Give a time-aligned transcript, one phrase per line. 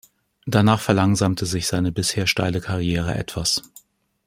[0.47, 3.61] Danach verlangsamte sich seine bisher steile Karriere etwas.